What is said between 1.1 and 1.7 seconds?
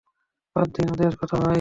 কথা, ভাই।